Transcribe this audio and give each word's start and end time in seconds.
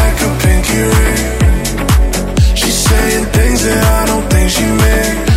Like 0.00 0.18
a 0.28 0.30
pinky 0.42 0.80
ring. 0.94 1.24
She's 2.54 2.78
saying 2.88 3.24
things 3.36 3.64
that 3.64 3.82
I 4.00 4.06
don't 4.06 4.26
think 4.30 4.50
she 4.50 4.64
meant. 4.64 5.28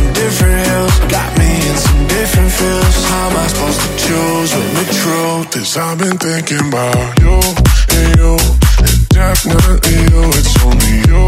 I'm 0.00 0.14
different 0.14 0.66
hills. 0.66 0.98
Got 1.08 1.30
me 1.38 1.50
in 1.68 1.76
some 1.76 2.06
different 2.06 2.52
feels. 2.52 2.96
How 3.08 3.28
am 3.30 3.36
I 3.36 3.46
supposed 3.48 3.80
to 3.80 3.90
choose 4.04 4.50
when 4.54 4.70
the 4.80 4.86
truth 5.00 5.56
is 5.56 5.76
I've 5.76 5.98
been 5.98 6.18
thinking 6.18 6.68
about 6.68 7.18
you 7.20 7.36
and 7.96 8.08
you 8.16 8.32
and 8.86 9.00
definitely 9.08 9.96
you. 10.12 10.22
It's 10.38 10.56
only 10.64 10.94
you 11.10 11.24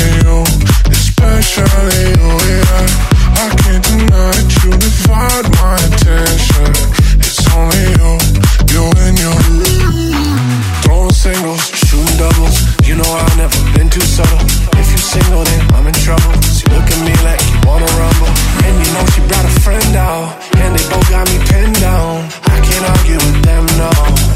and 0.00 0.12
you, 0.24 0.36
especially 0.90 2.02
you. 2.16 2.28
Yeah, 2.50 3.44
I 3.44 3.48
can't 3.60 3.84
deny 3.84 4.32
that 4.36 4.50
you 4.64 4.70
divide 4.84 5.49
been 13.80 13.88
too 13.88 14.04
subtle. 14.04 14.44
If 14.76 14.88
you 14.92 15.00
single, 15.00 15.42
then 15.42 15.62
I'm 15.72 15.86
in 15.88 15.96
trouble. 16.04 16.32
She 16.52 16.68
look 16.68 16.84
at 16.84 17.00
me 17.08 17.14
like 17.24 17.40
you 17.48 17.58
wanna 17.64 17.88
rumble. 17.96 18.32
And 18.66 18.74
you 18.76 18.88
know 18.92 19.04
she 19.12 19.20
brought 19.24 19.46
a 19.52 19.54
friend 19.64 19.92
out. 19.96 20.28
And 20.60 20.70
they 20.76 20.84
both 20.92 21.08
got 21.08 21.24
me 21.32 21.36
pinned 21.48 21.78
down. 21.80 22.28
I 22.54 22.58
can't 22.68 22.84
argue 22.92 23.20
with 23.24 23.40
them, 23.48 23.64
no. 23.80 23.90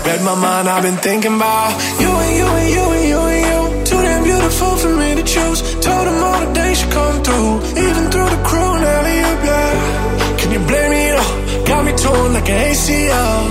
Read 0.08 0.23
my 0.25 0.37
mind, 0.46 0.64
I've 0.73 0.85
been 0.88 1.00
thinking 1.08 1.37
about 1.37 1.76
you 2.00 2.11
and 2.25 2.35
you 2.41 2.49
and 2.61 2.70
you 2.76 2.85
and 2.96 3.06
you 3.12 3.20
and 3.35 3.43
you. 3.50 3.61
Too 3.88 4.00
damn 4.06 4.23
beautiful 4.25 4.73
for 4.82 4.93
me 5.02 5.08
to 5.20 5.25
choose. 5.35 5.61
Told 5.85 6.05
them 6.08 6.19
all 6.26 6.41
the 6.44 6.50
days 6.61 6.76
should 6.81 6.93
come 6.99 7.17
through. 7.26 7.52
Even 7.85 8.02
through 8.12 8.31
the 8.35 8.41
crew, 8.49 8.73
now 8.81 9.00
you 9.20 9.31
yeah. 9.50 10.38
Can 10.41 10.49
you 10.56 10.62
blame 10.70 10.91
me? 10.96 11.05
No. 11.19 11.25
Got 11.69 11.81
me 11.85 11.93
torn 12.05 12.32
like 12.32 12.49
an 12.49 12.58
ACL. 12.70 13.43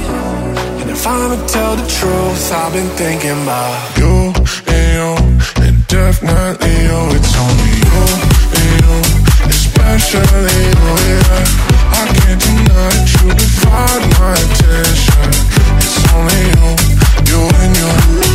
And 0.82 0.90
if 0.96 1.06
I'ma 1.06 1.38
tell 1.56 1.74
the 1.82 1.88
truth, 1.98 2.44
I've 2.52 2.74
been 2.74 2.92
thinking 3.02 3.38
about 3.46 3.98
you 4.00 4.14
definitely 5.94 6.74
you. 6.90 7.00
It's 7.14 7.38
only 7.38 7.74
you 7.86 8.02
and 8.58 8.70
you, 8.82 8.96
especially 9.46 10.64
you. 10.74 10.94
I 11.94 12.10
can't 12.18 12.42
deny 12.42 12.90
that 12.90 13.10
you 13.14 13.30
divide 13.38 14.04
my 14.18 14.34
attention. 14.34 15.30
It's 15.78 16.02
only 16.18 16.42
you, 16.50 16.70
you 17.30 17.42
and 17.62 17.78
you. 17.78 18.33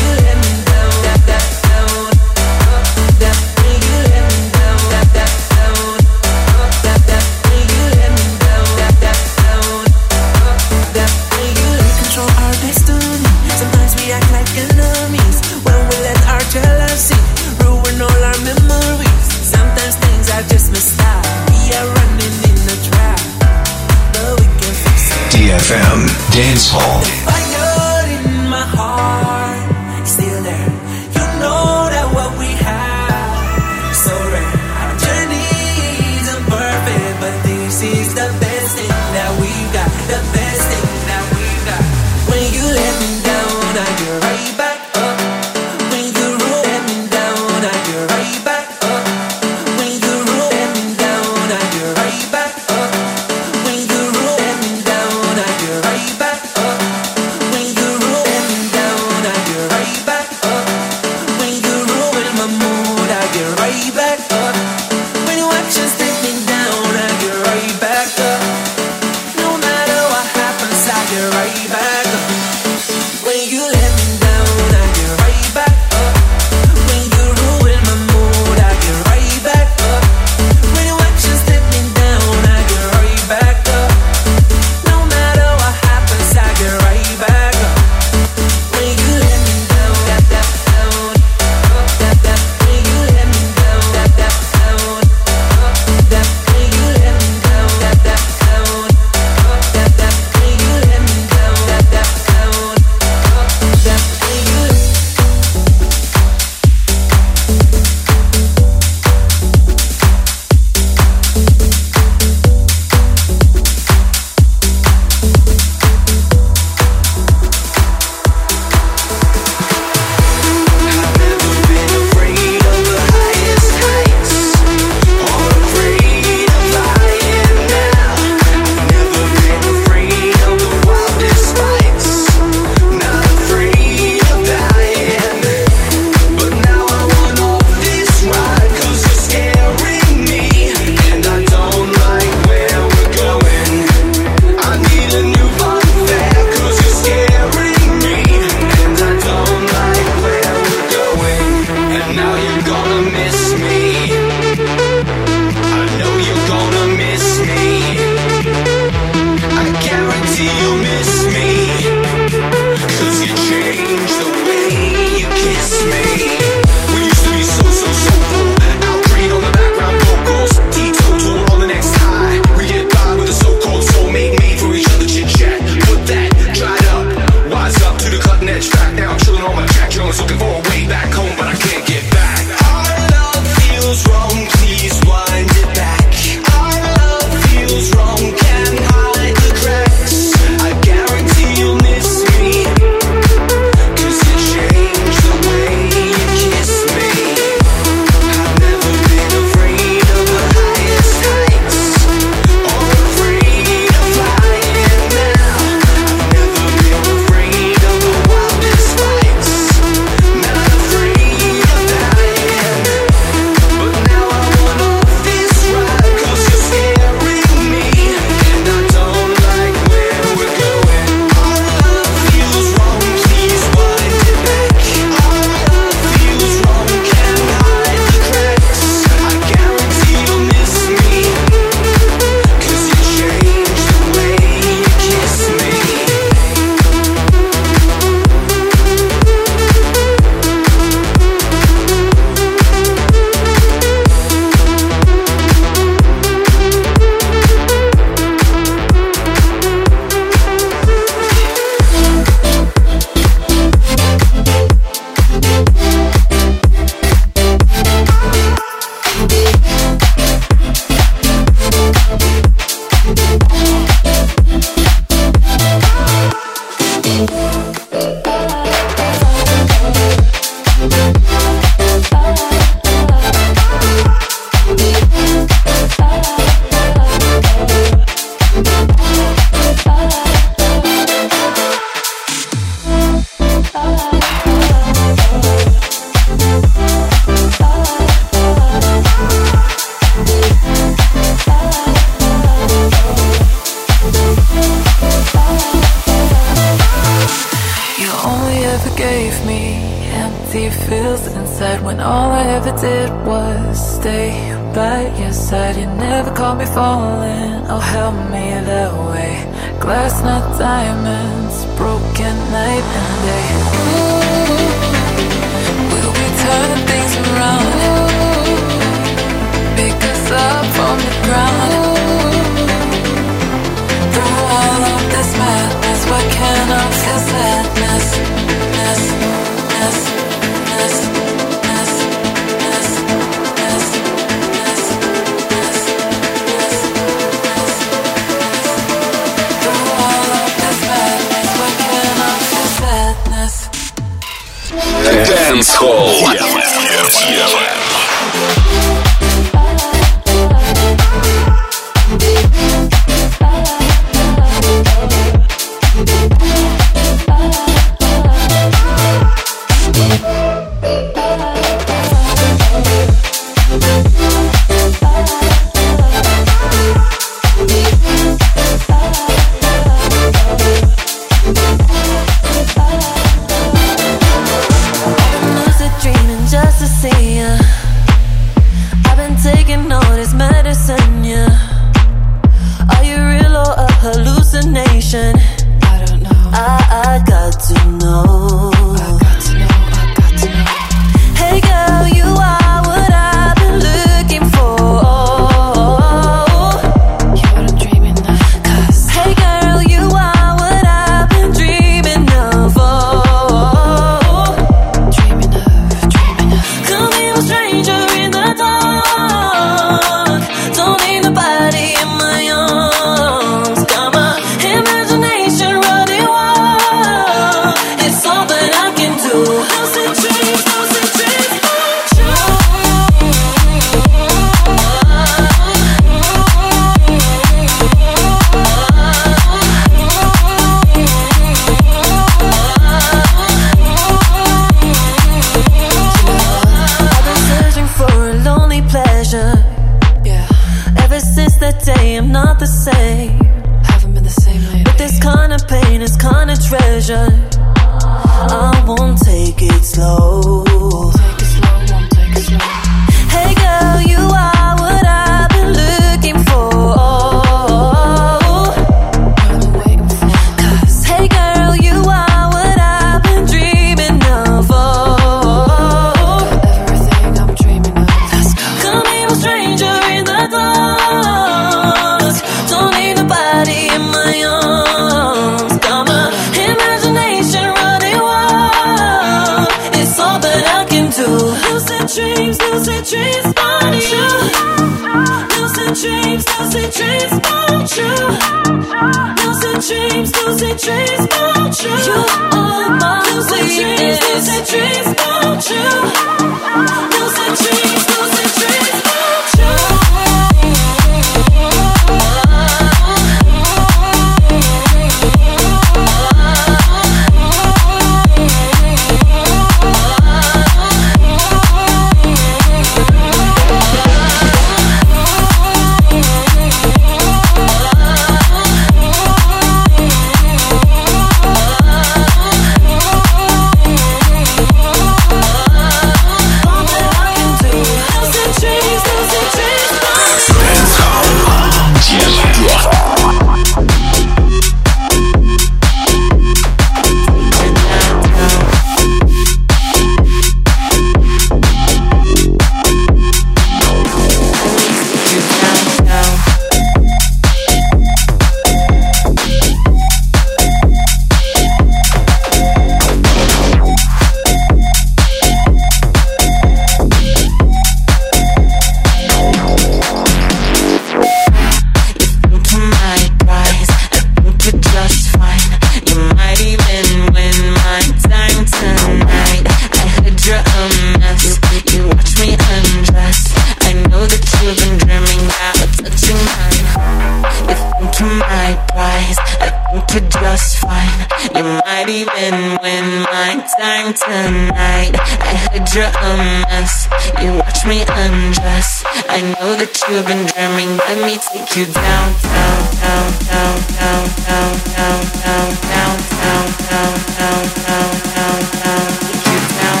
time 583.84 584.14
tonight. 584.14 585.12
I 585.12 585.54
heard 585.68 585.84
you're 585.92 586.08
a 586.08 586.30
mess. 586.64 586.94
You 587.42 587.52
watch 587.60 587.84
me 587.84 588.00
undress. 588.00 589.04
I 589.28 589.38
know 589.52 589.76
that 589.76 589.92
you've 590.08 590.24
been 590.24 590.44
dreaming. 590.48 590.96
Let 591.04 591.18
me 591.20 591.36
take 591.36 591.68
you 591.76 591.84
down, 591.92 592.28
down, 592.48 592.80
down, 593.04 593.28
down, 593.44 593.76
down, 594.00 594.24
down, 594.48 594.80
down, 594.96 595.68
down, 595.84 596.16
down, 596.40 596.64
down, 596.88 597.12
down, 597.36 597.64
down, 597.84 598.60
down. 598.80 599.04
Take 599.20 599.52
you 599.52 599.60
down. 599.76 600.00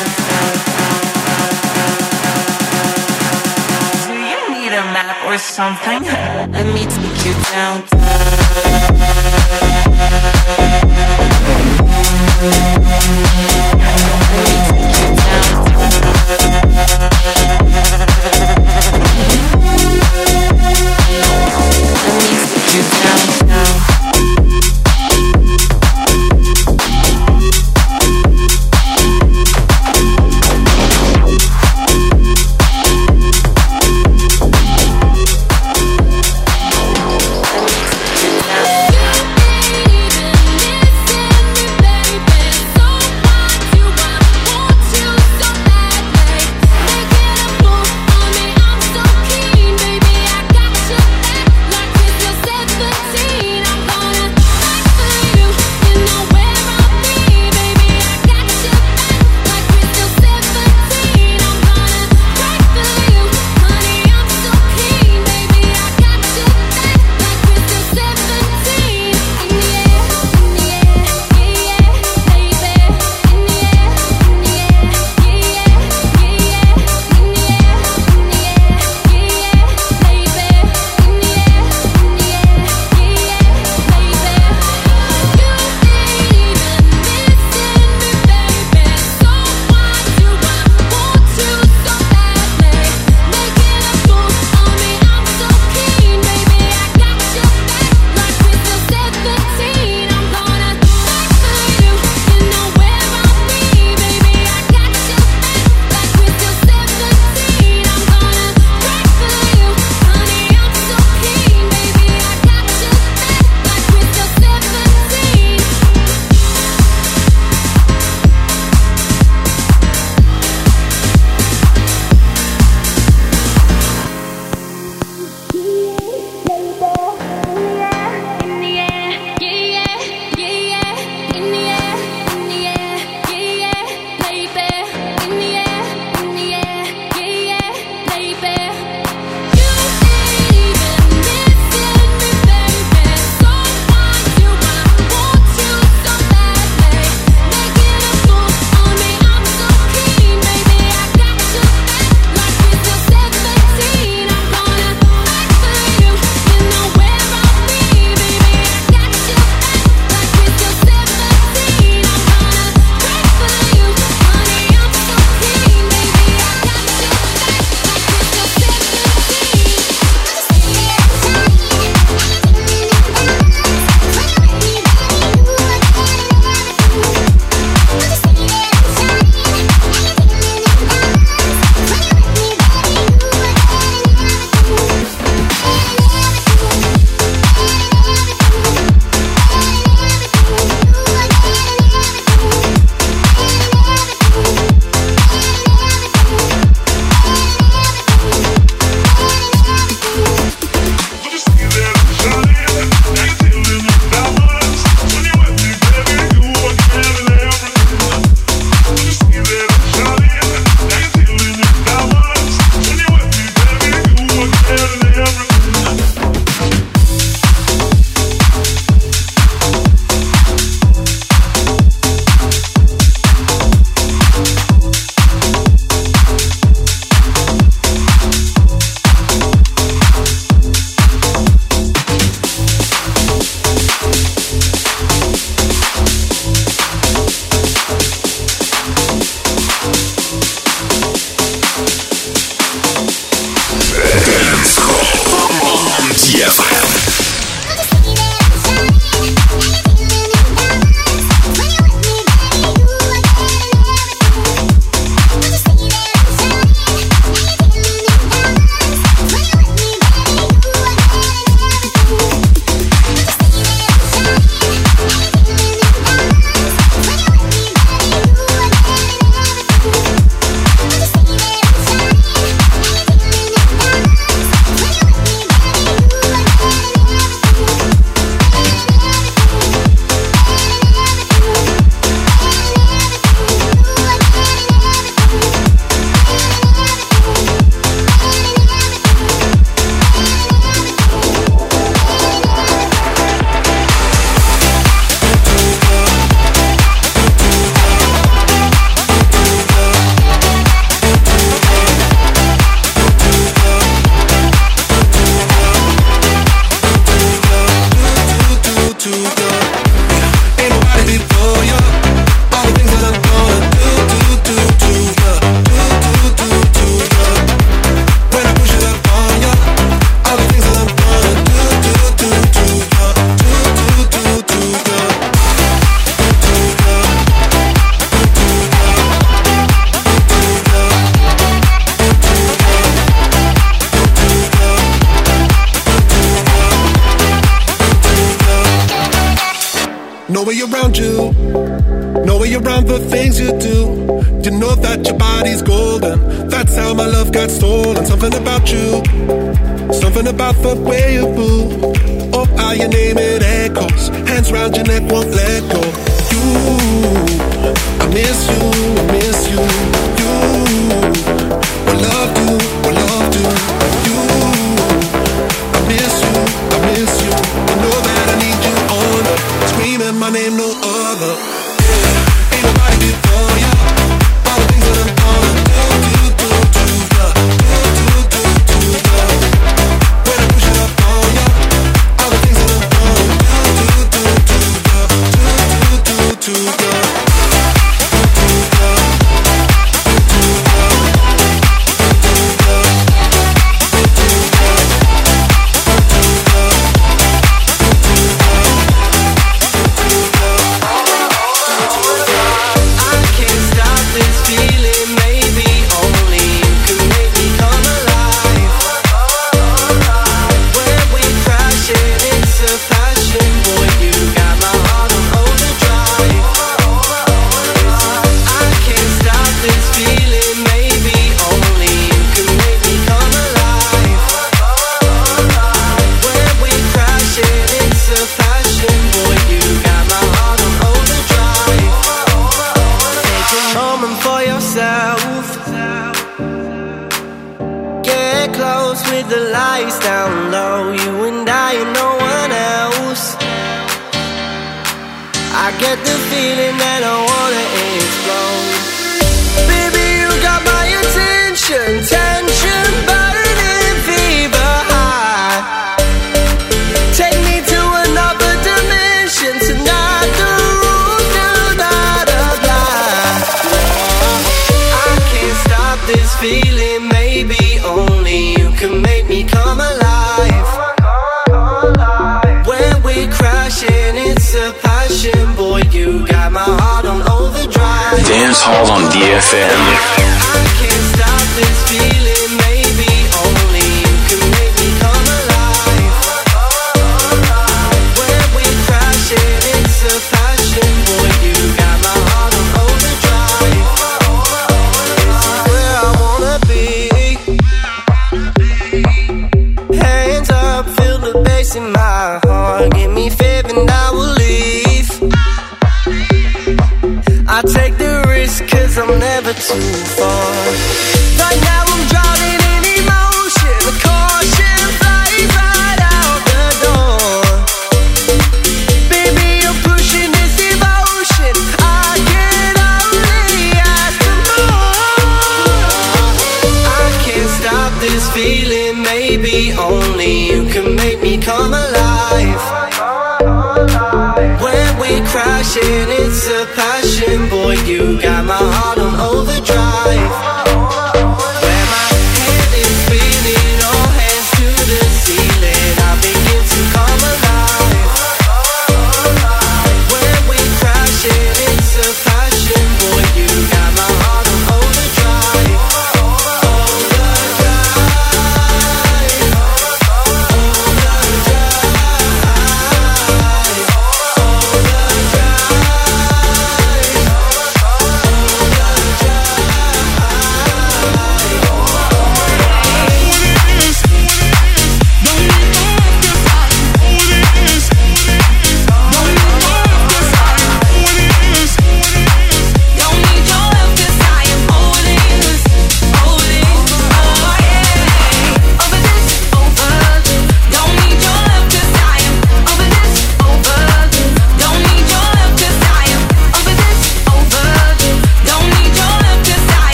Do 4.08 4.14
you 4.32 4.40
need 4.56 4.72
a 4.72 4.84
map 4.96 5.18
or 5.28 5.36
something? 5.36 6.00
Let 6.56 6.66
me 6.72 6.82
take 6.88 7.20
you 7.26 7.34
down, 7.52 7.84
down. 7.92 8.24
you 22.74 22.82
down. 22.82 23.03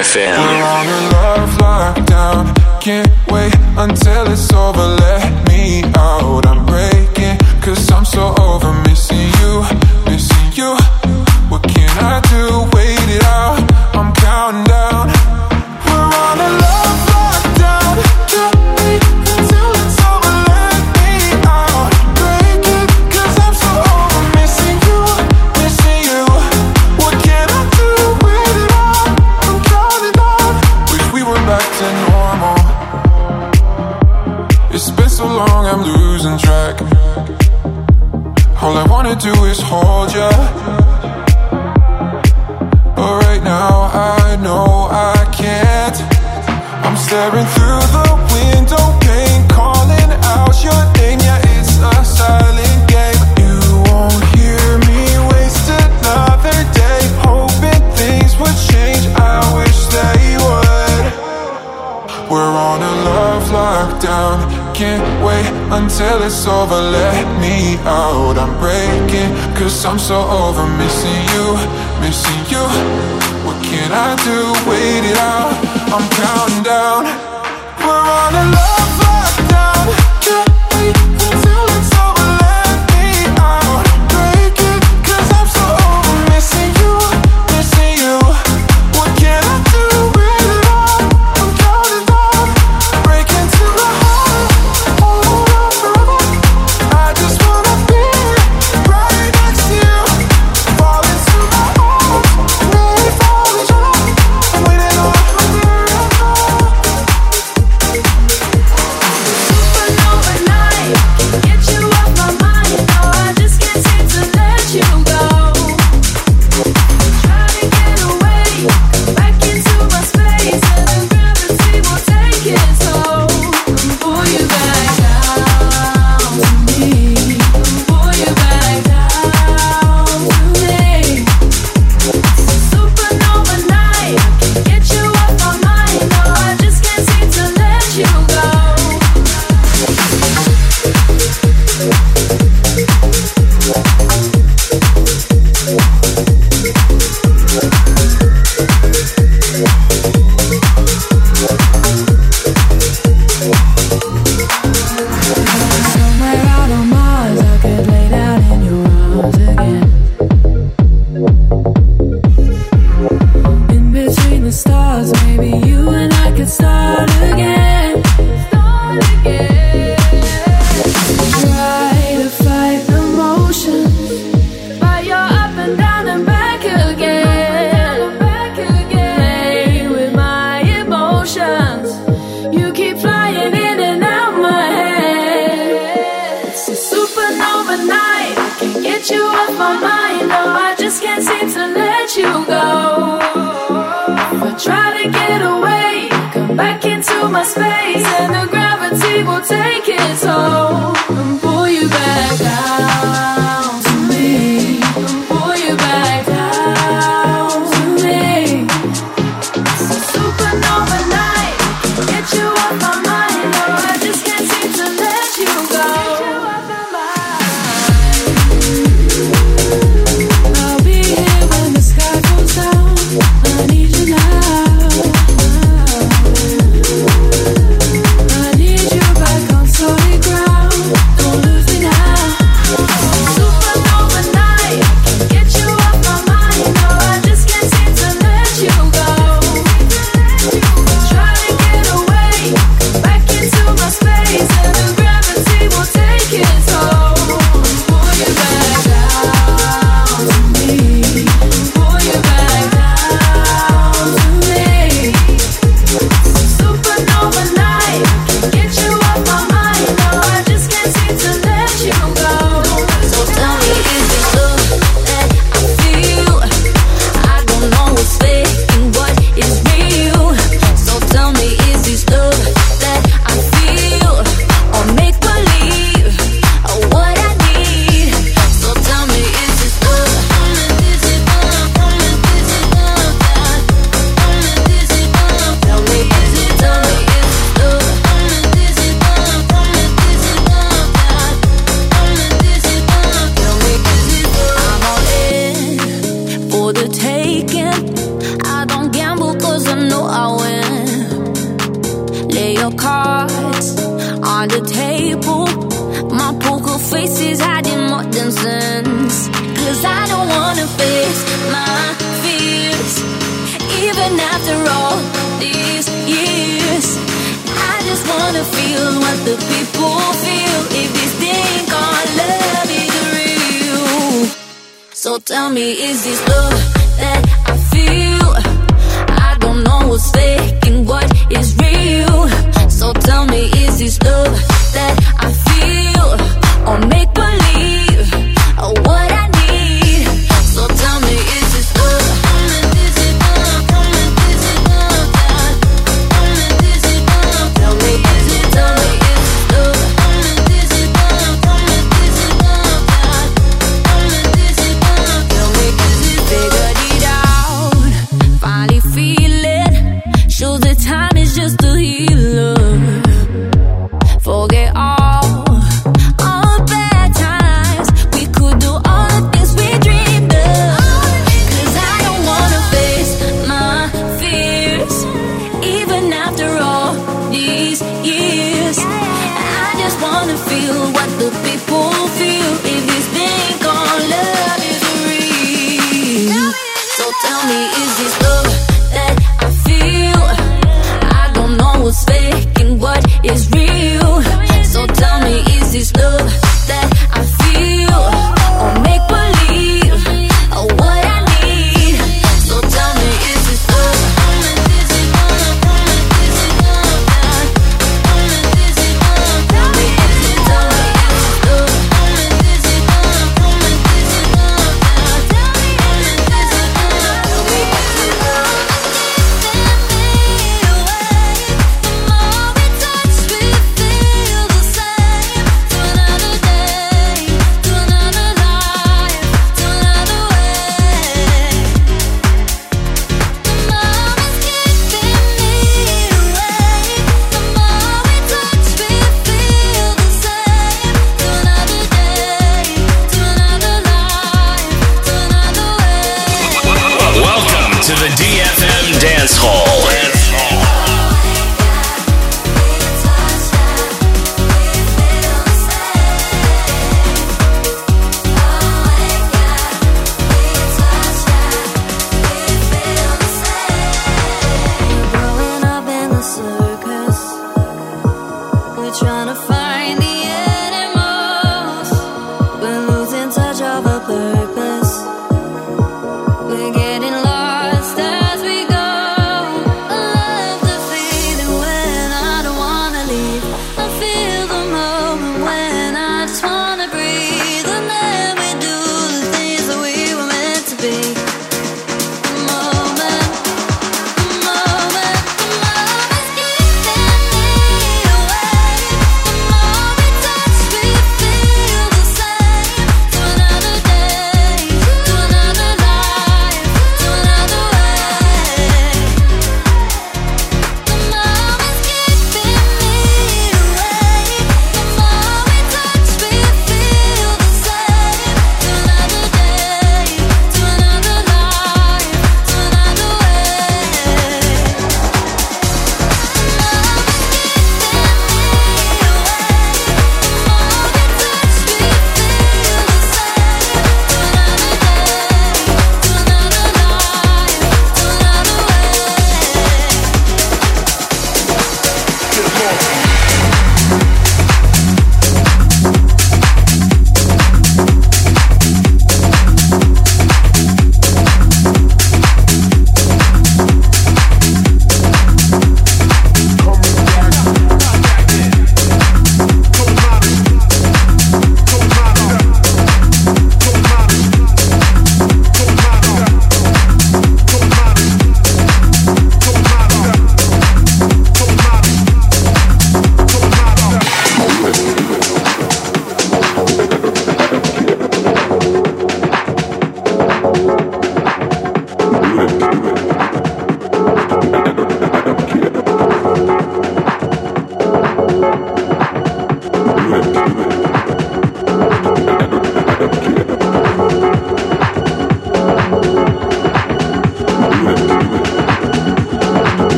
FM. 0.00 0.79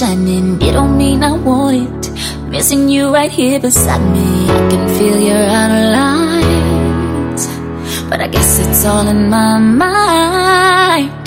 Shining, 0.00 0.56
it 0.62 0.72
don't 0.72 0.96
mean 0.96 1.22
I 1.22 1.32
want 1.32 2.06
it. 2.06 2.10
Missing 2.48 2.88
you 2.88 3.12
right 3.12 3.30
here 3.30 3.60
beside 3.60 4.00
me, 4.00 4.48
I 4.48 4.60
can 4.70 4.88
feel 4.96 5.20
you're 5.20 5.48
out 5.60 5.70
of 5.76 5.84
light. 5.98 7.40
But 8.08 8.22
I 8.22 8.28
guess 8.28 8.58
it's 8.64 8.86
all 8.86 9.06
in 9.06 9.28
my 9.28 9.58
mind. 9.58 11.26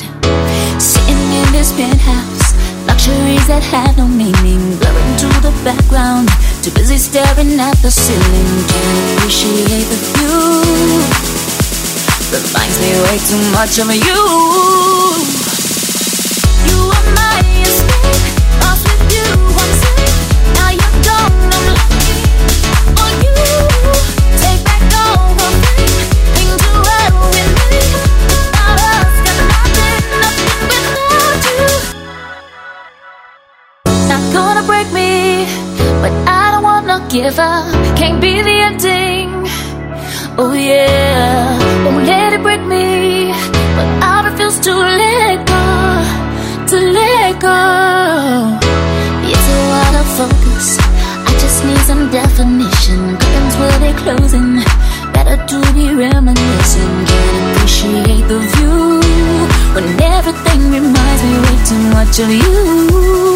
Sitting 0.82 1.24
in 1.40 1.48
this 1.54 1.70
penthouse, 1.78 2.58
luxuries 2.90 3.46
that 3.46 3.62
have 3.62 3.96
no 3.96 4.08
meaning, 4.08 4.64
blurring 4.82 5.14
to 5.22 5.30
the 5.46 5.54
background. 5.64 6.30
Too 6.64 6.72
busy 6.72 6.98
staring 6.98 7.54
at 7.60 7.78
the 7.86 7.92
ceiling, 7.92 8.52
can't 8.74 9.00
appreciate 9.14 9.86
the 9.94 10.00
view. 10.18 10.42
Reminds 12.34 12.78
me 12.82 12.90
way 13.06 13.18
too 13.30 13.42
much 13.54 13.78
of. 13.78 13.94
You 13.94 14.93
give 37.14 37.38
up. 37.38 37.70
Can't 37.96 38.20
be 38.20 38.42
the 38.42 38.58
ending. 38.70 39.30
Oh 40.36 40.54
yeah, 40.58 41.86
won't 41.86 42.08
let 42.08 42.34
it 42.34 42.42
break 42.42 42.62
me, 42.62 43.30
but 43.78 43.88
I 44.02 44.28
refuse 44.28 44.58
to 44.66 44.74
let 44.74 45.38
go, 45.46 45.66
to 46.70 46.78
let 46.98 47.34
go. 47.38 47.60
It's 49.30 49.48
a 49.56 49.60
lot 49.74 49.94
of 50.02 50.08
focus. 50.18 50.68
I 51.30 51.32
just 51.38 51.64
need 51.68 51.84
some 51.86 52.10
definition. 52.10 53.00
Curtains 53.22 53.56
will 53.62 53.80
be 53.86 53.92
closing. 54.02 54.50
Better 55.14 55.38
to 55.38 55.58
be 55.78 55.94
reminiscing. 55.94 56.94
Can't 57.06 57.38
appreciate 57.46 58.26
the 58.26 58.40
view 58.54 58.82
when 59.76 59.86
everything 60.02 60.62
reminds 60.78 61.22
me 61.30 61.34
way 61.46 61.58
too 61.70 61.84
much 61.94 62.16
of. 62.26 62.30
You, 62.42 63.33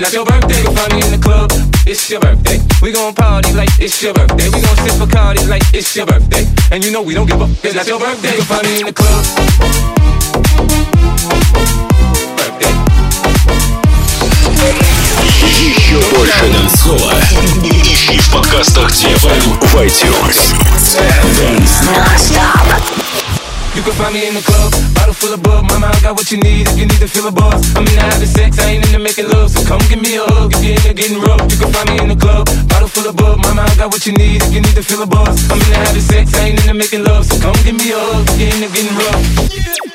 Not 0.00 0.14
your 0.14 0.24
birthday. 0.24 0.62
You 0.62 0.72
find 0.72 0.94
me 0.94 1.02
in 1.02 1.10
the 1.12 1.20
club. 1.22 1.52
It's 1.86 2.08
your 2.08 2.20
birthday. 2.20 2.58
We 2.80 2.90
gon' 2.90 3.12
party 3.12 3.52
like 3.52 3.68
it's 3.78 4.02
your 4.02 4.14
birthday. 4.14 4.48
We 4.48 4.62
gon' 4.62 4.76
sip 4.76 4.96
Bacardi 4.96 5.46
like 5.46 5.62
it's 5.74 5.94
your 5.94 6.06
birthday. 6.06 6.46
And 6.72 6.82
you 6.82 6.90
know 6.90 7.02
we 7.02 7.12
don't 7.12 7.26
give 7.26 7.42
up. 7.42 7.50
It's 7.62 7.74
not 7.74 7.86
your 7.86 8.00
birthday. 8.00 8.34
You 8.34 8.42
find 8.42 8.66
me 8.66 8.80
in 8.80 8.86
the 8.86 8.94
club. 8.94 9.24
Birthday. 12.38 12.72
Еще 15.60 16.00
больше 16.16 16.46
дэнс-холла 16.50 17.14
ищи 17.62 18.18
в 18.20 18.32
подкастах 18.32 18.90
DFM 18.90 19.66
в 19.66 19.74
iTunes. 19.76 20.54
Dance 21.36 21.84
non-stop. 21.84 23.09
You 23.74 23.82
can 23.82 23.94
find 23.94 24.12
me 24.12 24.26
in 24.26 24.34
the 24.34 24.42
club, 24.42 24.74
bottle 24.94 25.14
full 25.14 25.32
of 25.32 25.42
bub. 25.42 25.62
Mama, 25.70 25.86
I 25.94 26.00
got 26.02 26.16
what 26.16 26.30
you 26.32 26.38
need 26.38 26.66
if 26.66 26.76
you 26.76 26.86
need 26.86 26.98
to 26.98 27.06
feel 27.06 27.28
a 27.28 27.32
buzz. 27.32 27.62
I'm 27.76 27.86
in 27.86 27.94
into 27.94 28.02
having 28.02 28.26
sex, 28.26 28.58
I 28.58 28.76
ain't 28.76 28.84
into 28.86 28.98
making 28.98 29.28
love. 29.28 29.50
So 29.50 29.62
come 29.64 29.78
give 29.88 30.02
me 30.02 30.16
a 30.16 30.24
hug 30.26 30.52
if 30.54 30.64
you're 30.64 30.74
into 30.74 30.94
getting 30.94 31.20
rough. 31.22 31.40
You 31.46 31.58
can 31.58 31.72
find 31.72 31.88
me 31.90 31.96
in 32.02 32.08
the 32.08 32.18
club, 32.18 32.50
bottle 32.68 32.88
full 32.88 33.06
of 33.06 33.16
bub. 33.16 33.38
Mama, 33.38 33.62
I 33.62 33.74
got 33.76 33.92
what 33.94 34.06
you 34.06 34.12
need 34.12 34.42
if 34.42 34.52
you 34.52 34.60
need 34.60 34.74
to 34.74 34.82
feel 34.82 35.02
a 35.02 35.06
buzz. 35.06 35.38
I'm 35.50 35.58
in 35.58 35.70
into 35.70 35.78
having 35.78 36.02
sex, 36.02 36.34
I 36.34 36.50
ain't 36.50 36.60
into 36.60 36.74
making 36.74 37.04
love. 37.04 37.24
So 37.24 37.38
come 37.40 37.54
give 37.62 37.76
me 37.78 37.92
a 37.92 37.98
hug 37.98 38.26
if 38.30 38.40
you're 38.42 38.50
into 38.50 38.68
getting 38.74 38.96
rough. 38.98 39.89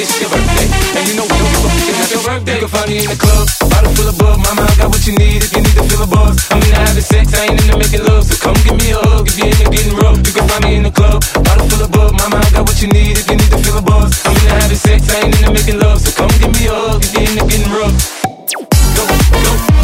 It's 0.00 0.16
your 0.16 0.32
birthday, 0.32 0.64
and 0.96 1.04
you 1.12 1.14
know 1.20 1.28
we 1.28 1.36
don't 1.36 1.52
give 1.52 1.60
a 1.60 1.68
fuck. 1.68 1.76
It's 1.76 2.08
your 2.08 2.24
birthday. 2.24 2.56
You 2.56 2.64
can 2.64 2.72
find 2.72 2.88
me 2.88 3.04
in 3.04 3.12
the 3.12 3.20
club, 3.20 3.44
bottle 3.68 3.92
full 3.92 4.08
of 4.08 4.16
bug. 4.16 4.40
Mama, 4.40 4.64
I 4.64 4.72
got 4.80 4.88
what 4.88 5.04
you 5.04 5.12
need 5.20 5.44
if 5.44 5.52
you 5.52 5.60
need 5.60 5.76
to 5.76 5.84
feel 5.84 6.00
a 6.00 6.08
buzz. 6.08 6.40
I'm 6.48 6.56
into 6.56 6.72
having 6.72 7.04
sex, 7.04 7.36
I 7.36 7.52
ain't 7.52 7.60
into 7.60 7.76
making 7.76 8.08
love. 8.08 8.24
So 8.24 8.32
come 8.40 8.56
give 8.64 8.80
me 8.80 8.96
a 8.96 9.00
hug 9.12 9.28
if 9.28 9.36
you 9.36 9.44
ain't 9.44 9.60
into 9.60 9.68
getting 9.68 9.96
rough. 10.00 10.16
You 10.24 10.32
can 10.32 10.48
find 10.48 10.64
me 10.64 10.80
in 10.80 10.88
the 10.88 10.94
club, 10.96 11.20
bottle 11.44 11.68
full 11.68 11.84
of 11.84 11.92
bug. 11.92 12.16
Mama, 12.16 12.40
I 12.40 12.48
got 12.48 12.64
what 12.64 12.80
you 12.80 12.88
need 12.88 13.20
if 13.20 13.28
you 13.28 13.36
need 13.36 13.52
to 13.52 13.60
feel 13.60 13.76
a 13.76 13.84
buzz. 13.84 14.16
I'm 14.24 14.32
into 14.32 14.48
having 14.48 14.80
sex, 14.80 15.04
I 15.12 15.20
ain't 15.20 15.36
into 15.36 15.52
making 15.52 15.76
love. 15.84 16.00
So 16.00 16.16
come 16.16 16.32
give 16.40 16.48
me 16.48 16.64
a 16.64 16.72
hug 16.72 17.04
if 17.04 17.12
you 17.12 17.20
ain't 17.20 17.36
into 17.36 17.44
getting 17.44 17.68
rough. 17.68 17.92
Go, 18.96 19.04
go. 19.04 19.79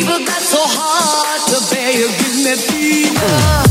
fever 0.00 0.24
that's 0.24 0.48
so 0.48 0.58
hard 0.60 1.40
to 1.48 1.74
bear. 1.74 1.92
You 1.92 2.08
give 2.08 2.44
me 2.44 2.54
fever. 2.56 3.69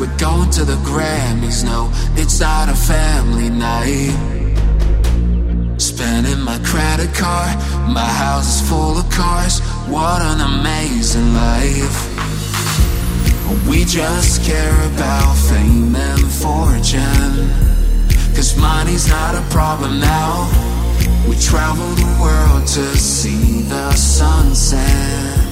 We're 0.00 0.16
going 0.16 0.48
to 0.52 0.64
the 0.64 0.76
Grammys, 0.76 1.62
no, 1.62 1.90
it's 2.16 2.40
not 2.40 2.70
a 2.70 2.74
family 2.74 3.50
night. 3.50 4.16
Spending 5.76 6.40
my 6.40 6.58
credit 6.64 7.12
card, 7.12 7.54
my 7.86 8.06
house 8.06 8.62
is 8.62 8.66
full 8.66 8.96
of 8.96 9.10
cars. 9.10 9.60
What 9.88 10.22
an 10.22 10.40
amazing 10.40 11.34
life. 11.34 11.98
We 13.68 13.84
just 13.84 14.42
care 14.42 14.74
about 14.94 15.34
fame 15.34 15.94
and 15.94 16.32
fortune. 16.32 17.50
Cause 18.34 18.56
money's 18.56 19.06
not 19.06 19.34
a 19.34 19.42
problem 19.50 20.00
now. 20.00 20.48
We 21.28 21.36
travel 21.36 21.86
the 21.96 22.18
world 22.18 22.66
to 22.68 22.96
see 22.96 23.64
the 23.68 23.92
sunset. 23.92 25.49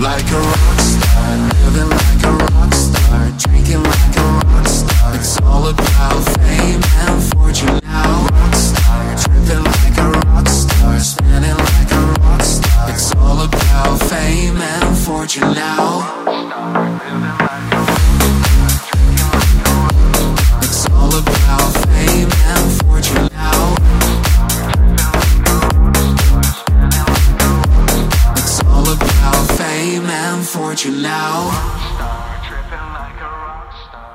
Like 0.00 0.30
a 0.30 0.38
rock 0.38 0.78
star, 0.78 1.36
living 1.64 1.90
like 1.90 2.24
a 2.24 2.30
rock 2.54 2.72
star, 2.72 3.30
drinking 3.36 3.82
like 3.82 4.16
a 4.16 4.22
rock 4.22 4.66
star. 4.68 5.14
It's 5.16 5.40
all 5.42 5.66
about 5.66 6.24
fame 6.38 6.80
and 6.98 7.22
fortune 7.34 7.80
now. 7.82 8.28
Rock 8.32 8.54
star, 8.54 9.16
tripping 9.16 9.64
like 9.64 9.98
a 9.98 10.10
rock 10.28 10.48
star, 10.48 11.00
spinning 11.00 11.56
like 11.56 11.90
a 11.90 12.20
rock 12.22 12.42
star. 12.42 12.90
It's 12.90 13.12
all 13.16 13.42
about 13.42 14.00
fame 14.08 14.56
and 14.58 14.96
fortune 14.96 15.52
now. 15.52 17.47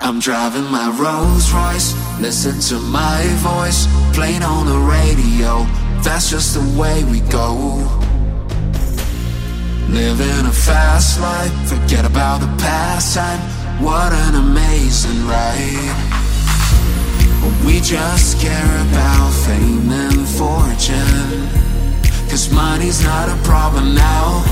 I'm 0.03 0.19
driving 0.19 0.69
my 0.69 0.89
Rolls 0.99 1.53
Royce, 1.53 1.95
listen 2.19 2.59
to 2.67 2.83
my 2.91 3.23
voice, 3.39 3.87
playing 4.13 4.43
on 4.43 4.65
the 4.65 4.77
radio. 4.77 5.63
That's 6.03 6.29
just 6.29 6.55
the 6.55 6.77
way 6.77 7.05
we 7.05 7.21
go. 7.31 7.55
Living 9.87 10.45
a 10.45 10.51
fast 10.51 11.21
life, 11.21 11.53
forget 11.69 12.03
about 12.03 12.41
the 12.41 12.51
past 12.61 13.15
time. 13.15 13.39
What 13.81 14.11
an 14.11 14.35
amazing 14.35 15.25
ride. 15.25 15.95
We 17.65 17.79
just 17.79 18.41
care 18.41 18.75
about 18.89 19.31
fame 19.47 19.89
and 19.89 20.27
fortune. 20.27 21.47
Cause 22.29 22.51
money's 22.51 23.01
not 23.05 23.29
a 23.29 23.41
problem 23.43 23.95
now. 23.95 24.43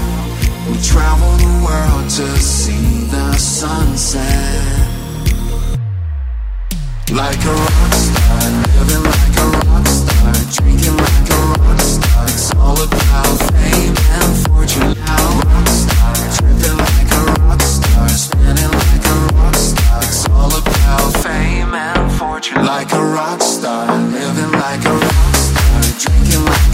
We 0.72 0.78
travel 0.82 1.32
the 1.44 1.65
world 1.65 2.10
to 2.10 2.40
see 2.40 3.03
the 3.07 3.34
sunset. 3.34 4.90
Like 7.14 7.44
a 7.44 7.54
rock 7.54 7.94
star, 7.94 8.40
living 8.80 9.04
like 9.04 9.38
a 9.38 9.46
rock 9.68 9.86
star, 9.86 10.34
drinking 10.56 10.96
like 10.96 11.30
a 11.30 11.40
rock 11.60 11.80
star. 11.82 12.24
It's 12.24 12.56
all 12.56 12.82
about 12.82 13.38
fame 13.52 13.96
and 14.16 14.48
fortune 14.48 14.94
now. 15.06 15.42
Rock 15.44 15.68
star, 15.68 16.16
tripping 16.40 16.78
like 16.78 17.12
a 17.12 17.22
rock 17.42 17.62
star, 17.62 18.08
spinning 18.08 18.72
like 18.72 19.06
a 19.06 19.16
rock 19.36 19.56
star. 19.56 20.00
It's 20.00 20.30
all 20.30 20.56
about 20.56 21.14
fame 21.22 21.74
and 21.74 22.12
fortune. 22.14 22.66
Like 22.66 22.94
a 22.94 23.04
rock 23.04 23.42
star, 23.42 23.88
living 23.98 24.52
like 24.54 24.86
a 24.86 24.94
rock 24.94 25.36
star, 25.36 26.70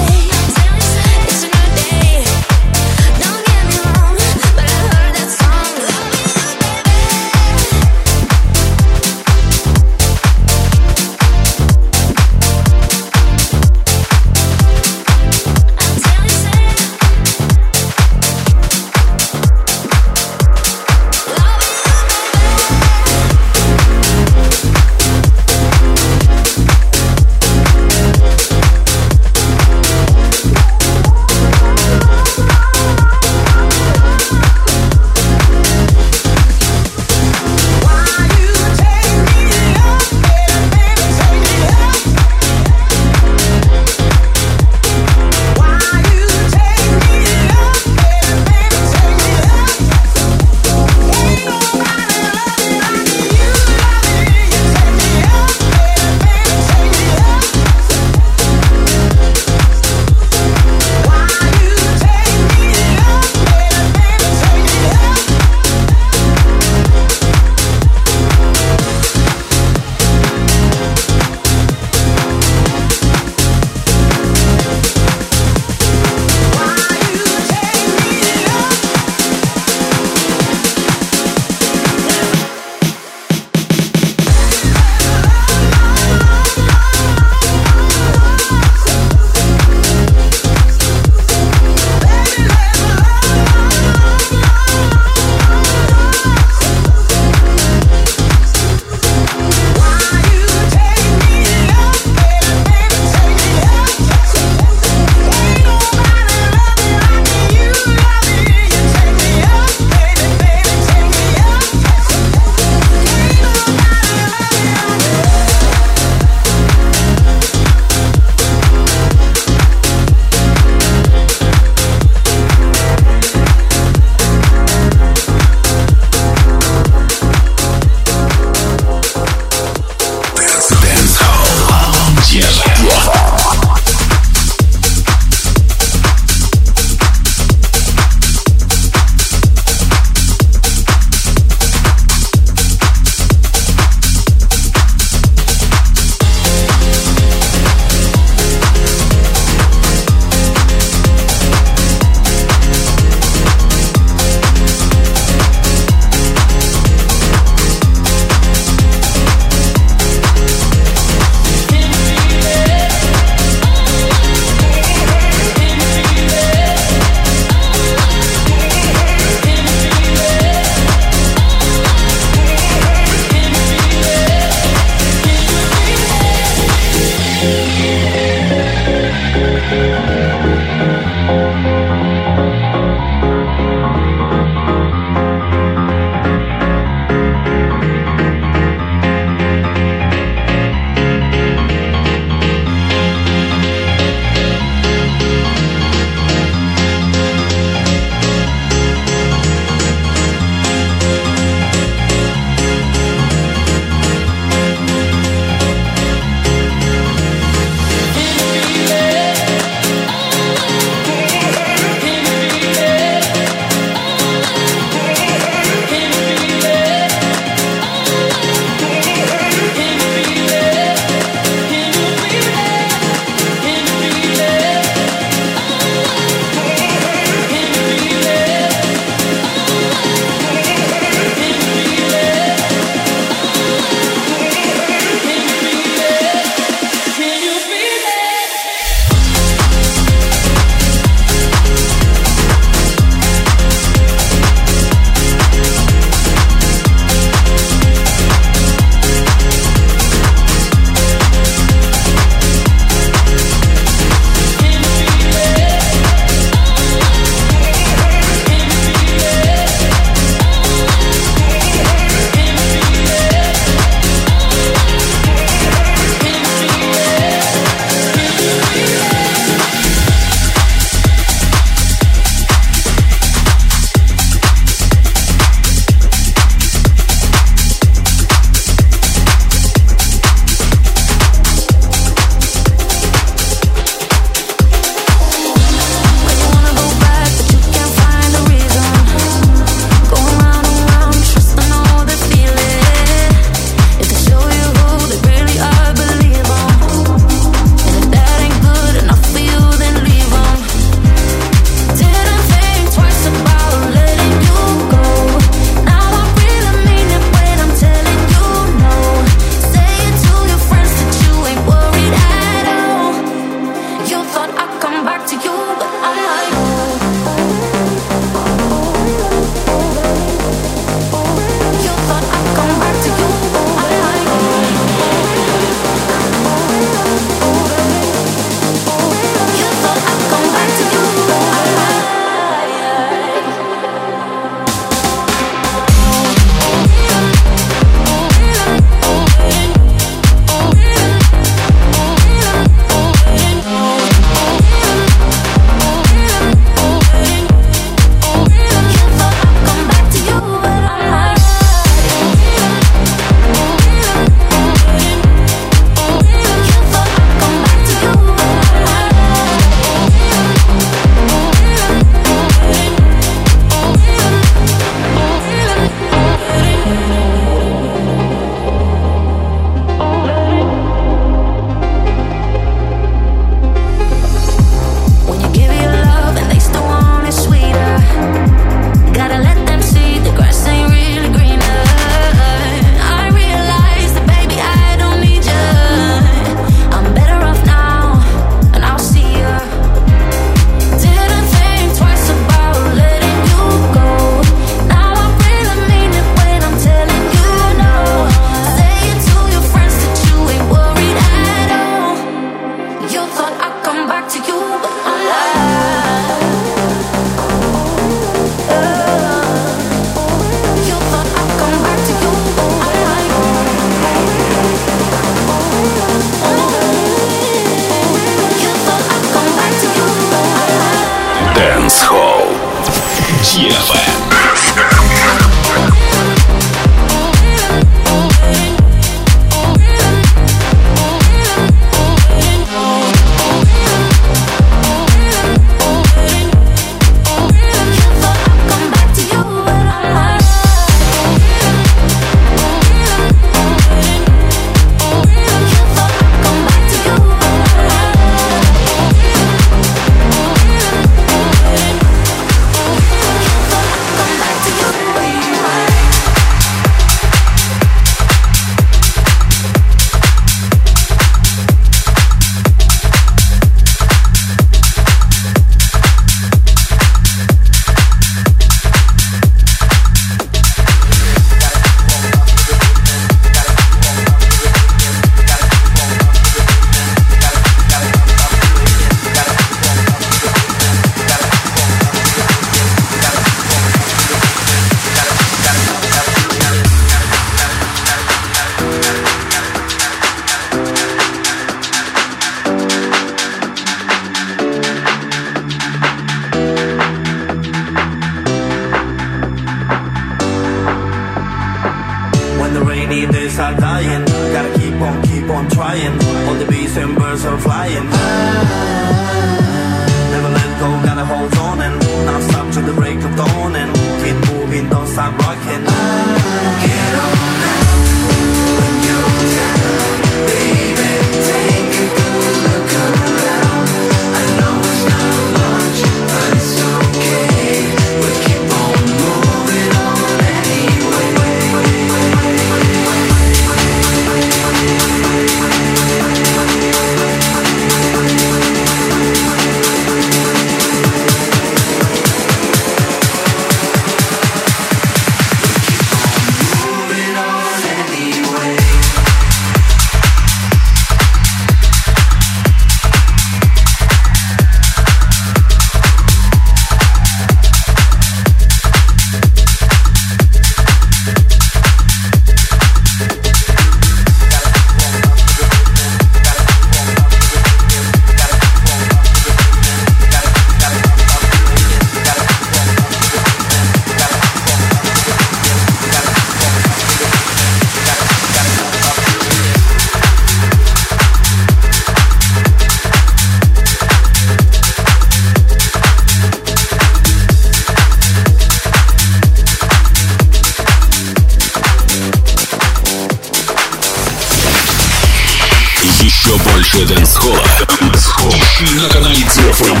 I'm 596.50 598.08
lost 598.08 598.32
for 598.32 599.90
all 599.90 600.00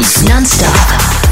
it's 0.00 1.23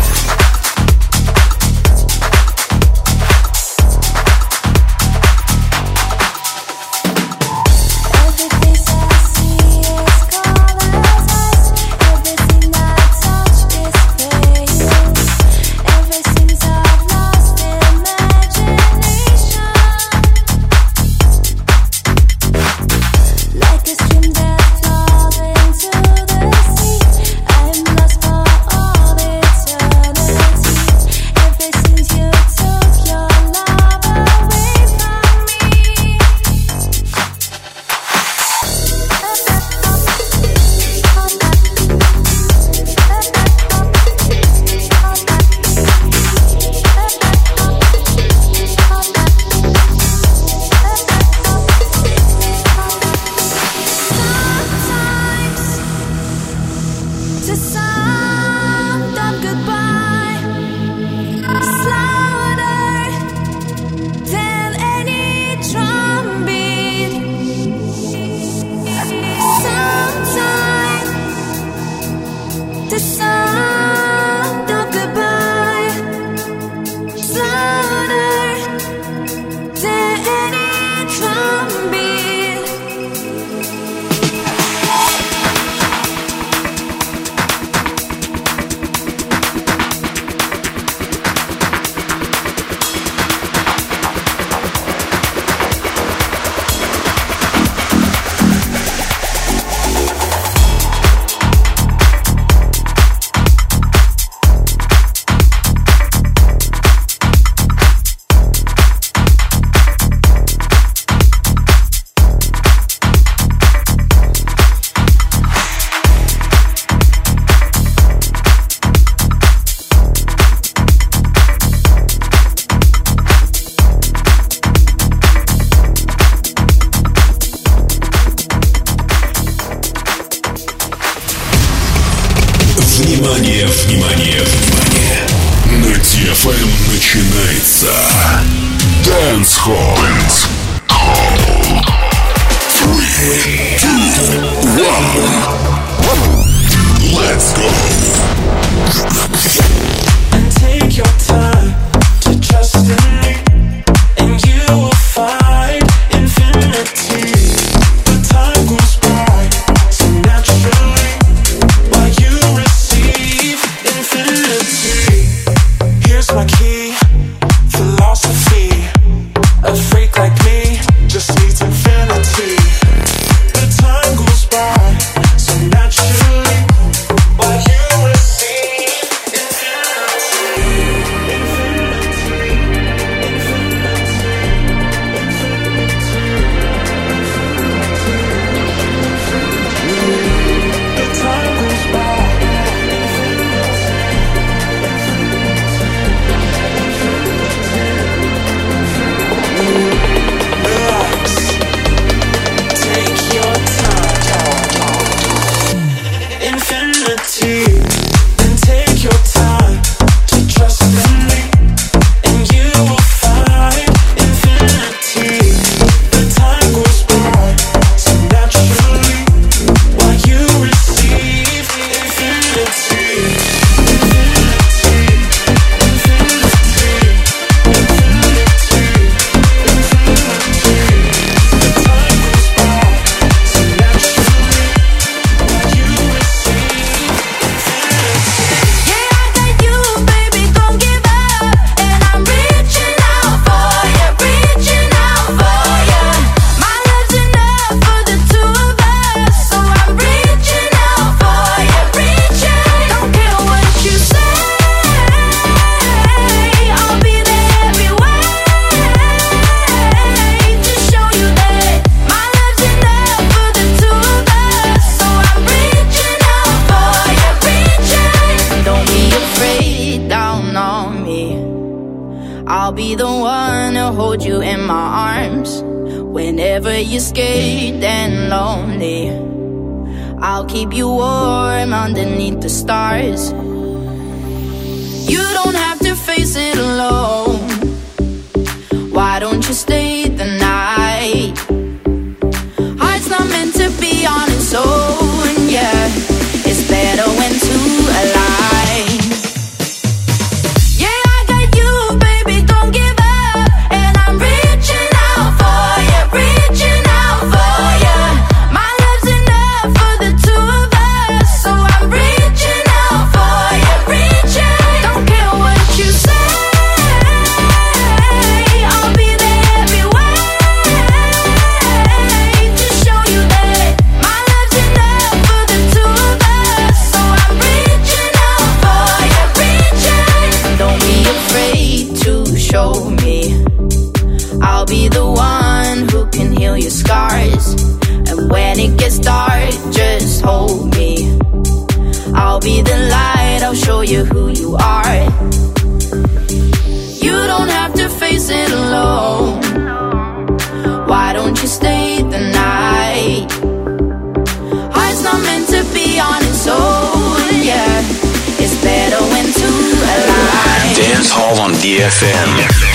on 362.00 362.71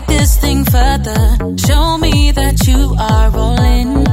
take 0.00 0.18
this 0.18 0.36
thing 0.38 0.64
further. 0.64 1.36
Show 1.56 1.98
me 1.98 2.32
that 2.32 2.66
you 2.66 2.94
are 2.98 3.30
rolling. 3.30 4.04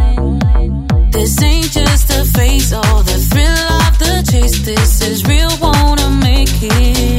This 1.12 1.42
ain't 1.42 1.72
just 1.72 2.10
a 2.12 2.26
phase 2.26 2.74
or 2.74 3.04
the 3.04 3.18
thrill 3.30 3.68
of 3.86 4.00
the 4.00 4.32
chase. 4.32 4.66
This 4.66 5.02
is 5.02 5.26
real, 5.26 5.50
wanna 5.62 6.10
make 6.10 6.50
it. 6.62 7.17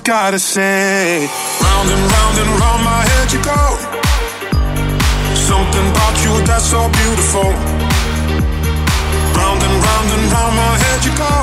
just 0.00 0.06
gotta 0.06 0.38
say, 0.38 1.28
round 1.60 1.88
and 1.90 2.04
round 2.12 2.36
and 2.40 2.50
round 2.60 2.82
my 2.84 3.02
head 3.10 3.32
you 3.32 3.40
go. 3.44 3.62
Something 5.34 5.86
about 5.92 6.16
you 6.24 6.32
that's 6.46 6.64
so 6.64 6.88
beautiful. 6.88 7.50
Round 9.36 9.60
and 9.60 9.76
round 9.88 10.08
and 10.16 10.24
round 10.32 10.54
my 10.56 10.74
head 10.84 11.00
you 11.04 11.12
go. 11.16 11.36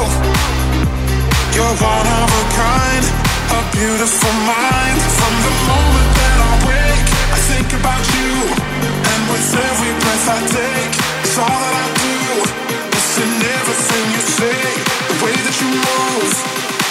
You're 1.54 1.78
one 1.78 2.08
of 2.22 2.30
a 2.42 2.44
kind, 2.58 3.04
a 3.58 3.62
beautiful 3.78 4.34
mind. 4.50 5.00
From 5.20 5.34
the 5.46 5.54
moment 5.70 6.10
that 6.18 6.38
I 6.50 6.54
wake, 6.70 7.10
I 7.36 7.40
think 7.50 7.70
about 7.78 8.04
you. 8.18 8.32
And 9.12 9.22
with 9.30 9.50
every 9.70 9.94
breath 10.02 10.28
I 10.34 10.40
take, 10.58 10.94
it's 11.22 11.38
all 11.38 11.60
that 11.64 11.76
I 11.84 11.88
do. 12.06 12.18
It's 12.98 13.14
in 13.22 13.32
everything 13.58 14.06
you 14.16 14.24
say, 14.40 14.60
the 15.10 15.16
way 15.26 15.36
that 15.46 15.56
you 15.62 15.70
move. 15.78 16.47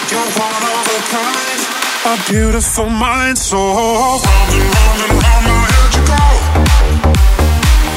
You're 0.08 0.20
one 0.20 0.62
of 0.62 0.86
a 0.86 1.00
kind, 1.10 1.60
a 2.06 2.30
beautiful 2.30 2.88
mind. 2.88 3.36
So 3.36 3.58
round 3.58 4.22
and 4.54 4.68
round 4.76 5.00
and 5.02 5.12
round 5.22 5.44
my 5.50 5.66
head 5.74 5.92
you 5.96 6.04
go. 6.14 6.24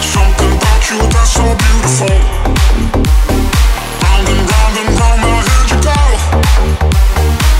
Something 0.01 0.53
about 0.57 0.81
you 0.89 0.97
that's 1.13 1.33
so 1.37 1.45
beautiful. 1.63 2.15
Round 4.01 4.27
and 4.33 4.41
round 4.51 4.75
and 4.81 4.89
round 4.99 5.19
my 5.21 5.37
head 5.49 5.69
you 5.69 5.79
go. 5.85 6.01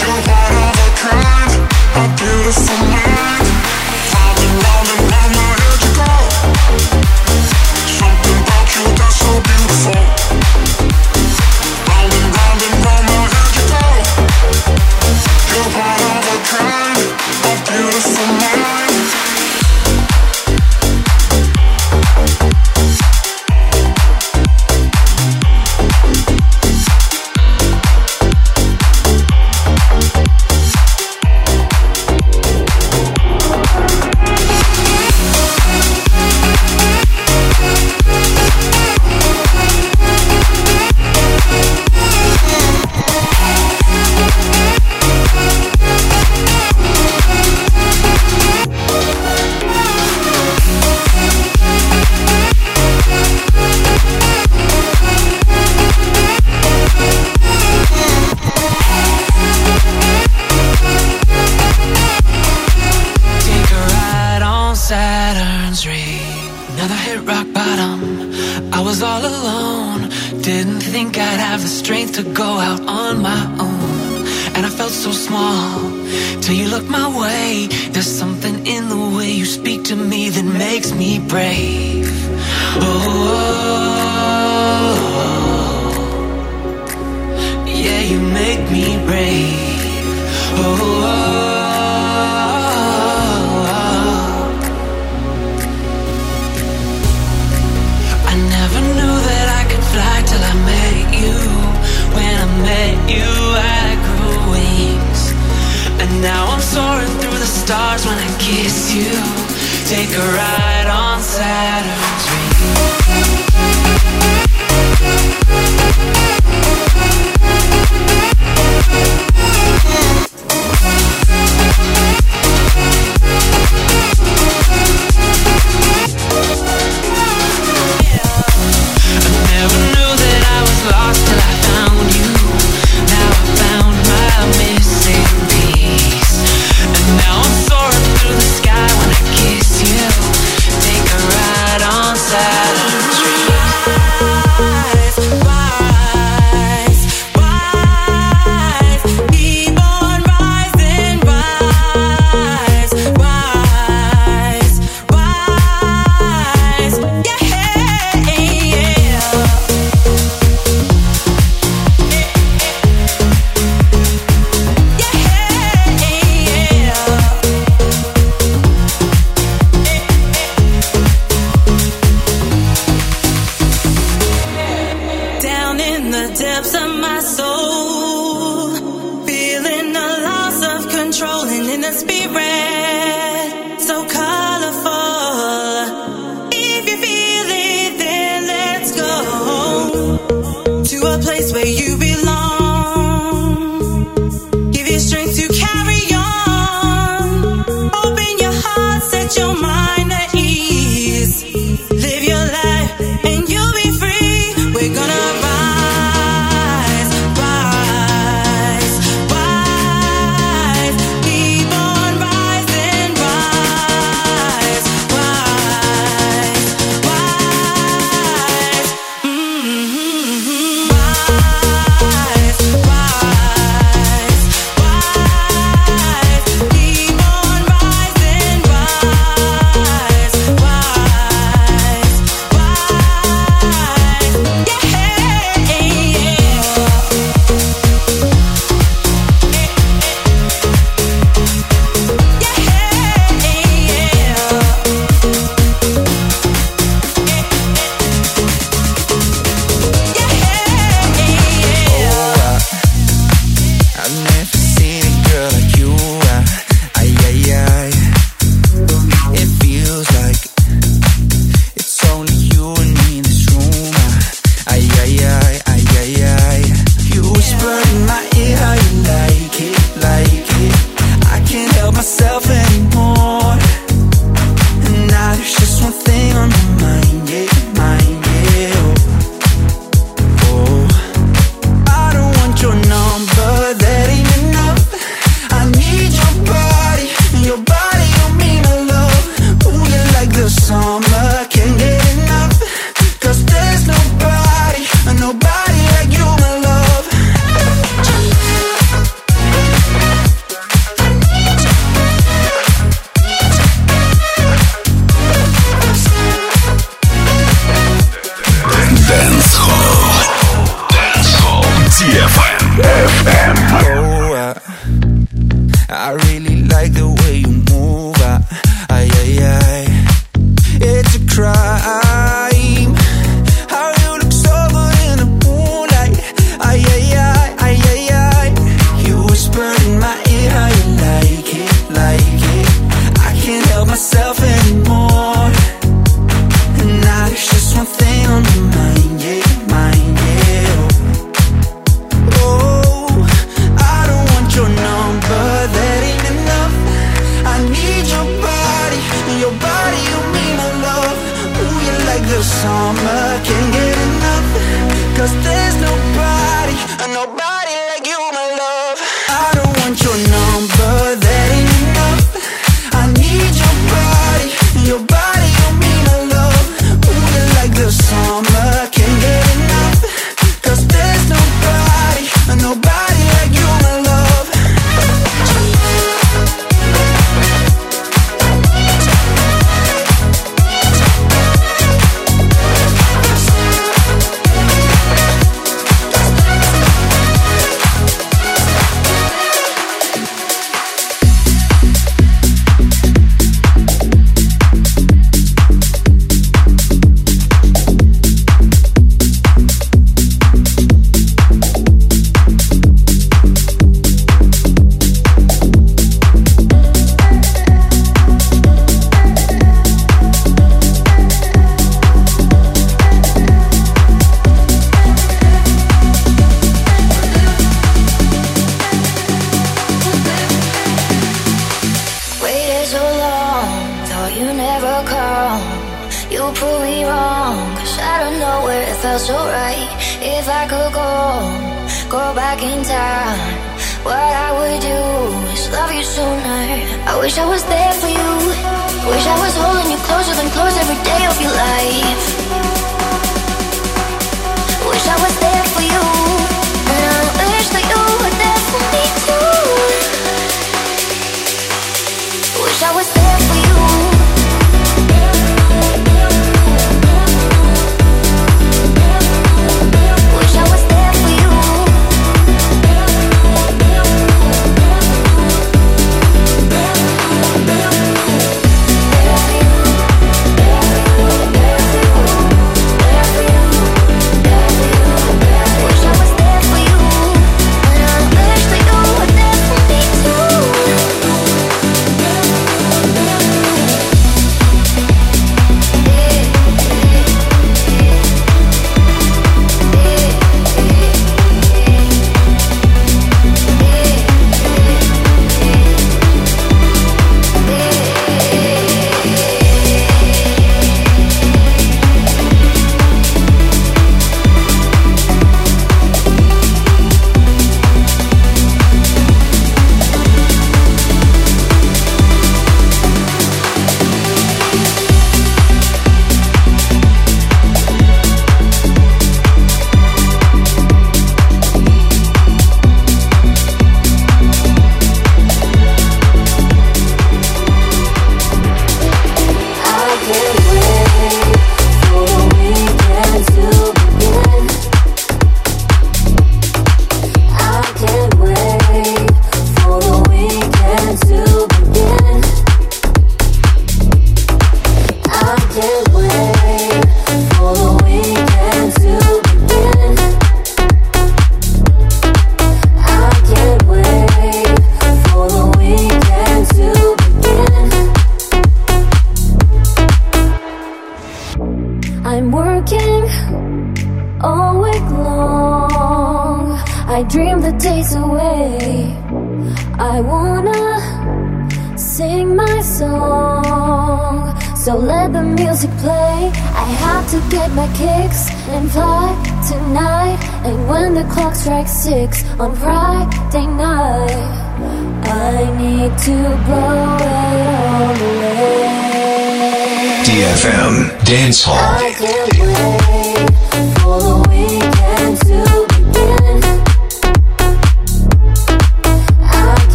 You're 0.00 0.20
one 0.30 0.54
of 0.62 0.78
a 0.78 0.90
kind, 1.02 1.52
a 1.96 2.04
beautiful. 2.16 2.85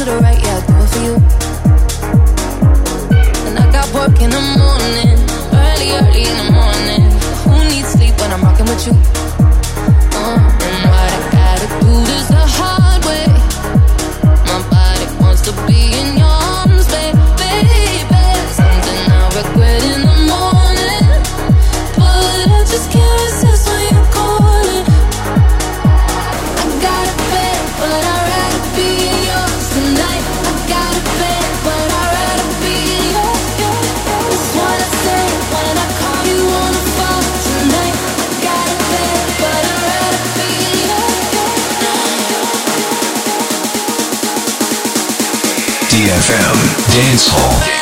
to 0.00 0.06
the 0.06 0.18
right, 0.18 0.42
yeah, 0.42 0.56
I 0.56 0.66
do 0.66 0.72
it 0.80 0.88
for 0.88 1.02
you. 1.04 1.14
And 3.48 3.58
I 3.58 3.70
got 3.70 3.92
work 3.92 4.18
in 4.22 4.30
the 4.30 4.40
morning, 4.56 5.18
early, 5.52 5.90
early 5.92 6.22
in 6.24 6.36
the 6.40 6.52
morning. 6.52 7.02
Who 7.44 7.68
needs 7.68 7.88
sleep 7.88 8.18
when 8.18 8.32
I'm 8.32 8.42
rocking 8.42 8.64
with 8.64 8.86
you? 8.86 9.19
DFM 46.30 46.94
Dance 46.94 47.26
Hall. 47.26 47.79